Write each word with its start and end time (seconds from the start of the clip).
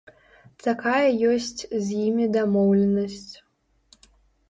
Такая 0.67 1.03
ёсць 1.33 1.61
з 1.83 2.01
імі 2.07 2.25
дамоўленасць. 2.39 3.33